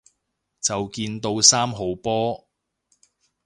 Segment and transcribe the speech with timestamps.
[0.59, 2.47] 就見到三號波